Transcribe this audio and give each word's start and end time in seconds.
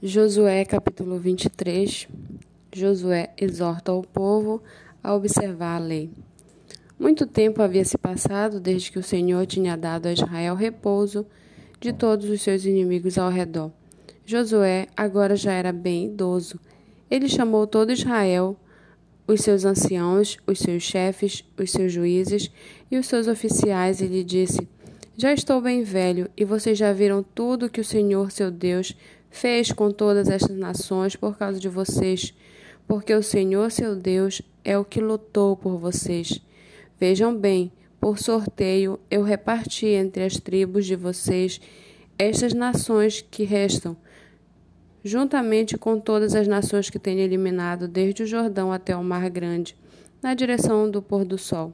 Josué 0.00 0.64
capítulo 0.64 1.18
23 1.18 2.06
Josué 2.72 3.30
exorta 3.36 3.92
o 3.92 4.00
povo 4.00 4.62
a 5.02 5.12
observar 5.12 5.74
a 5.74 5.84
lei. 5.84 6.08
Muito 6.96 7.26
tempo 7.26 7.60
havia 7.60 7.84
se 7.84 7.98
passado 7.98 8.60
desde 8.60 8.92
que 8.92 9.00
o 9.00 9.02
Senhor 9.02 9.44
tinha 9.44 9.76
dado 9.76 10.06
a 10.06 10.12
Israel 10.12 10.54
repouso 10.54 11.26
de 11.80 11.92
todos 11.92 12.30
os 12.30 12.40
seus 12.40 12.64
inimigos 12.64 13.18
ao 13.18 13.28
redor. 13.28 13.72
Josué 14.24 14.86
agora 14.96 15.34
já 15.34 15.52
era 15.52 15.72
bem 15.72 16.06
idoso. 16.06 16.60
Ele 17.10 17.28
chamou 17.28 17.66
todo 17.66 17.90
Israel, 17.90 18.56
os 19.26 19.40
seus 19.40 19.64
anciãos, 19.64 20.38
os 20.46 20.60
seus 20.60 20.84
chefes, 20.84 21.44
os 21.58 21.72
seus 21.72 21.92
juízes 21.92 22.52
e 22.88 22.96
os 22.96 23.06
seus 23.08 23.26
oficiais 23.26 24.00
e 24.00 24.06
lhe 24.06 24.22
disse: 24.22 24.68
Já 25.16 25.32
estou 25.32 25.60
bem 25.60 25.82
velho 25.82 26.30
e 26.36 26.44
vocês 26.44 26.78
já 26.78 26.92
viram 26.92 27.20
tudo 27.20 27.68
que 27.68 27.80
o 27.80 27.84
Senhor, 27.84 28.30
seu 28.30 28.48
Deus, 28.48 28.94
fez 29.38 29.70
com 29.70 29.92
todas 29.92 30.28
estas 30.28 30.56
nações 30.56 31.14
por 31.14 31.38
causa 31.38 31.60
de 31.60 31.68
vocês, 31.68 32.34
porque 32.88 33.14
o 33.14 33.22
Senhor 33.22 33.70
seu 33.70 33.94
Deus 33.94 34.42
é 34.64 34.76
o 34.76 34.84
que 34.84 35.00
lutou 35.00 35.56
por 35.56 35.78
vocês. 35.78 36.40
Vejam 36.98 37.36
bem, 37.36 37.70
por 38.00 38.18
sorteio 38.18 38.98
eu 39.08 39.22
reparti 39.22 39.86
entre 39.86 40.24
as 40.24 40.34
tribos 40.38 40.86
de 40.86 40.96
vocês 40.96 41.60
estas 42.18 42.52
nações 42.52 43.24
que 43.30 43.44
restam, 43.44 43.96
juntamente 45.04 45.78
com 45.78 46.00
todas 46.00 46.34
as 46.34 46.48
nações 46.48 46.90
que 46.90 46.98
tenho 46.98 47.20
eliminado 47.20 47.86
desde 47.86 48.24
o 48.24 48.26
Jordão 48.26 48.72
até 48.72 48.96
o 48.96 49.04
Mar 49.04 49.30
Grande, 49.30 49.76
na 50.20 50.34
direção 50.34 50.90
do 50.90 51.00
pôr 51.00 51.24
do 51.24 51.38
sol. 51.38 51.72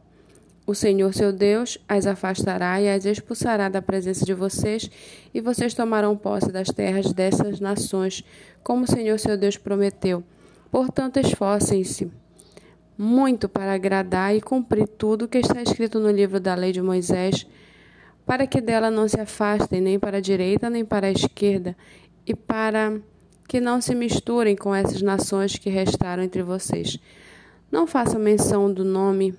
O 0.67 0.75
Senhor 0.75 1.13
seu 1.13 1.31
Deus 1.31 1.79
as 1.87 2.07
afastará 2.07 2.81
e 2.81 2.89
as 2.89 3.05
expulsará 3.05 3.69
da 3.69 3.83
presença 3.83 4.25
de 4.25 4.33
vocês, 4.33 4.91
e 5.33 5.41
vocês 5.41 5.75
tomarão 5.75 6.17
posse 6.17 6.51
das 6.51 6.69
terras 6.69 7.13
dessas 7.13 7.61
nações, 7.61 8.25
como 8.63 8.85
o 8.85 8.87
Senhor 8.87 9.19
seu 9.19 9.37
Deus 9.37 9.59
prometeu. 9.59 10.25
Portanto, 10.71 11.19
esforcem-se 11.19 12.11
muito 12.97 13.47
para 13.47 13.75
agradar 13.75 14.35
e 14.35 14.41
cumprir 14.41 14.89
tudo 14.89 15.27
o 15.27 15.29
que 15.29 15.39
está 15.39 15.61
escrito 15.61 16.01
no 16.01 16.11
livro 16.11 16.41
da 16.41 16.55
lei 16.55 16.73
de 16.73 16.81
Moisés, 16.81 17.47
para 18.25 18.47
que 18.47 18.61
dela 18.61 18.91
não 18.91 19.07
se 19.07 19.21
afastem 19.21 19.83
nem 19.83 19.99
para 19.99 20.17
a 20.17 20.21
direita 20.21 20.71
nem 20.71 20.85
para 20.85 21.09
a 21.09 21.13
esquerda, 21.13 21.77
e 22.27 22.35
para 22.35 22.99
que 23.47 23.61
não 23.61 23.83
se 23.83 23.95
misturem 23.95 24.57
com 24.57 24.75
essas 24.75 25.03
nações 25.03 25.59
que 25.59 25.69
restaram 25.69 26.23
entre 26.23 26.43
vocês. 26.43 26.99
Não 27.71 27.87
façam 27.87 28.19
menção 28.19 28.73
do 28.73 28.83
nome 28.83 29.35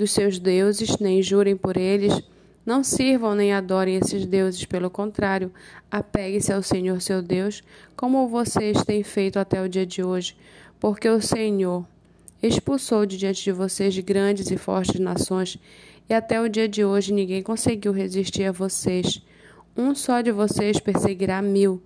dos 0.00 0.12
seus 0.12 0.38
deuses, 0.38 0.98
nem 0.98 1.22
jurem 1.22 1.54
por 1.54 1.76
eles. 1.76 2.22
Não 2.64 2.82
sirvam 2.82 3.34
nem 3.34 3.52
adorem 3.52 3.96
esses 3.96 4.24
deuses, 4.24 4.64
pelo 4.64 4.88
contrário, 4.88 5.52
apeguem-se 5.90 6.50
ao 6.52 6.62
Senhor 6.62 7.00
seu 7.02 7.20
Deus, 7.20 7.62
como 7.94 8.28
vocês 8.28 8.82
têm 8.82 9.02
feito 9.02 9.38
até 9.38 9.62
o 9.62 9.68
dia 9.68 9.84
de 9.84 10.02
hoje, 10.02 10.34
porque 10.78 11.08
o 11.08 11.20
Senhor 11.20 11.84
expulsou 12.42 13.04
de 13.04 13.18
diante 13.18 13.44
de 13.44 13.52
vocês 13.52 13.98
grandes 13.98 14.50
e 14.50 14.56
fortes 14.56 14.98
nações, 14.98 15.58
e 16.08 16.14
até 16.14 16.40
o 16.40 16.48
dia 16.48 16.68
de 16.68 16.82
hoje 16.82 17.12
ninguém 17.12 17.42
conseguiu 17.42 17.92
resistir 17.92 18.44
a 18.44 18.52
vocês. 18.52 19.22
Um 19.76 19.94
só 19.94 20.22
de 20.22 20.32
vocês 20.32 20.80
perseguirá 20.80 21.42
mil, 21.42 21.82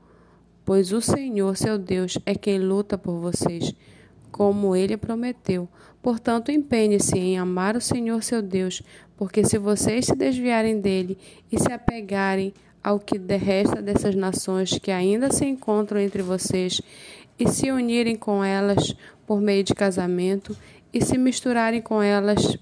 pois 0.64 0.92
o 0.92 1.00
Senhor 1.00 1.56
seu 1.56 1.78
Deus 1.78 2.16
é 2.24 2.34
quem 2.34 2.58
luta 2.58 2.96
por 2.96 3.18
vocês 3.18 3.74
como 4.34 4.74
ele 4.74 4.96
prometeu. 4.96 5.68
Portanto, 6.02 6.50
empenhe-se 6.50 7.16
em 7.16 7.38
amar 7.38 7.76
o 7.76 7.80
Senhor 7.80 8.20
seu 8.20 8.42
Deus, 8.42 8.82
porque 9.16 9.44
se 9.44 9.58
vocês 9.58 10.06
se 10.06 10.16
desviarem 10.16 10.80
dele 10.80 11.16
e 11.52 11.60
se 11.60 11.70
apegarem 11.70 12.52
ao 12.82 12.98
que 12.98 13.16
resta 13.16 13.80
dessas 13.80 14.16
nações 14.16 14.76
que 14.76 14.90
ainda 14.90 15.30
se 15.30 15.44
encontram 15.46 16.00
entre 16.00 16.20
vocês, 16.20 16.82
e 17.38 17.48
se 17.48 17.70
unirem 17.70 18.16
com 18.16 18.42
elas 18.42 18.96
por 19.24 19.40
meio 19.40 19.62
de 19.62 19.72
casamento, 19.72 20.56
e 20.92 21.00
se 21.00 21.16
misturarem 21.16 21.80
com 21.80 22.02
elas 22.02 22.58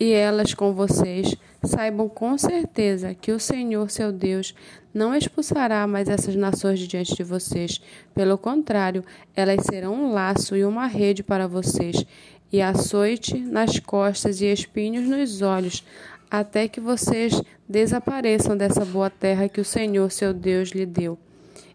e 0.00 0.12
elas 0.14 0.54
com 0.54 0.72
vocês, 0.72 1.36
saibam 1.62 2.08
com 2.08 2.38
certeza 2.38 3.14
que 3.14 3.32
o 3.32 3.38
Senhor, 3.38 3.90
seu 3.90 4.10
Deus, 4.10 4.54
não 4.94 5.14
expulsará 5.14 5.86
mais 5.86 6.08
essas 6.08 6.34
nações 6.34 6.78
de 6.78 6.88
diante 6.88 7.14
de 7.14 7.22
vocês. 7.22 7.82
Pelo 8.14 8.38
contrário, 8.38 9.04
elas 9.36 9.66
serão 9.66 9.92
um 9.92 10.10
laço 10.10 10.56
e 10.56 10.64
uma 10.64 10.86
rede 10.86 11.22
para 11.22 11.46
vocês, 11.46 12.06
e 12.50 12.62
açoite 12.62 13.38
nas 13.38 13.78
costas 13.78 14.40
e 14.40 14.46
espinhos 14.46 15.06
nos 15.06 15.42
olhos, 15.42 15.84
até 16.30 16.66
que 16.66 16.80
vocês 16.80 17.40
desapareçam 17.68 18.56
dessa 18.56 18.86
boa 18.86 19.10
terra 19.10 19.50
que 19.50 19.60
o 19.60 19.64
Senhor, 19.64 20.10
seu 20.10 20.32
Deus, 20.32 20.70
lhe 20.70 20.86
deu. 20.86 21.18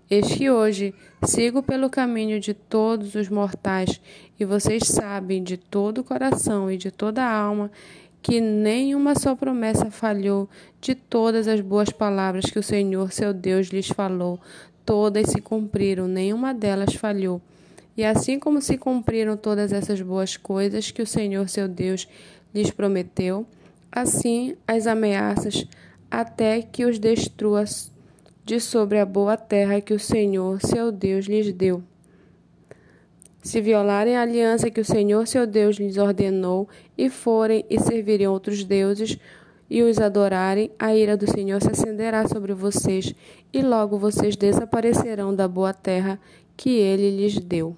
Eis 0.10 0.28
que 0.28 0.52
hoje 0.52 0.94
sigo 1.24 1.64
pelo 1.64 1.90
caminho 1.90 2.40
de 2.40 2.54
todos 2.54 3.16
os 3.16 3.30
mortais, 3.30 4.02
e 4.40 4.46
vocês 4.46 4.84
sabem 4.88 5.42
de 5.42 5.58
todo 5.58 6.00
o 6.00 6.04
coração 6.04 6.72
e 6.72 6.78
de 6.78 6.92
toda 6.92 7.24
a 7.24 7.32
alma 7.32 7.72
que 8.26 8.42
nenhuma 8.42 9.14
só 9.14 9.36
promessa 9.36 9.92
falhou 9.92 10.50
de 10.82 10.96
todas 10.96 11.48
as 11.48 11.62
boas 11.62 11.92
palavras 11.92 12.46
que 12.46 12.58
o 12.58 12.64
Senhor 12.64 13.12
seu 13.12 13.32
Deus 13.32 13.68
lhes 13.68 13.88
falou. 13.88 14.40
Todas 14.84 15.30
se 15.30 15.40
cumpriram, 15.40 16.08
nenhuma 16.08 16.52
delas 16.52 16.96
falhou. 16.96 17.40
E 17.96 18.04
assim 18.04 18.40
como 18.40 18.64
se 18.64 18.80
cumpriram 18.80 19.38
todas 19.38 19.72
essas 19.72 20.02
boas 20.02 20.38
coisas 20.38 20.90
que 20.90 21.04
o 21.04 21.06
Senhor 21.06 21.48
seu 21.48 21.68
Deus 21.68 22.08
lhes 22.52 22.72
prometeu, 22.72 23.46
assim 23.92 24.58
as 24.68 24.88
ameaças 24.88 25.68
até 26.10 26.64
que 26.64 26.84
os 26.84 26.98
destrua 26.98 27.64
de 28.44 28.60
sobre 28.60 28.98
a 28.98 29.06
boa 29.06 29.38
terra 29.38 29.80
que 29.80 29.94
o 29.94 30.00
Senhor 30.00 30.60
seu 30.66 30.92
Deus 30.92 31.28
lhes 31.28 31.54
deu. 31.54 31.84
Se 33.46 33.62
violarem 33.62 34.18
a 34.18 34.24
aliança 34.24 34.72
que 34.72 34.82
o 34.82 34.84
Senhor 34.84 35.28
seu 35.28 35.46
Deus 35.46 35.78
lhes 35.78 35.98
ordenou, 35.98 36.68
e 36.98 37.12
forem 37.12 37.64
e 37.70 37.80
servirem 37.80 38.26
outros 38.26 38.64
deuses, 38.64 39.20
e 39.70 39.84
os 39.84 40.00
adorarem, 40.00 40.72
a 40.80 40.96
ira 40.96 41.16
do 41.16 41.30
Senhor 41.30 41.62
se 41.62 41.70
acenderá 41.70 42.28
sobre 42.28 42.56
vocês, 42.56 43.14
e 43.54 43.62
logo 43.62 44.00
vocês 44.00 44.36
desaparecerão 44.36 45.34
da 45.36 45.48
boa 45.48 45.76
terra 45.76 46.20
que 46.58 46.72
ele 46.72 47.16
lhes 47.16 47.40
deu. 47.40 47.78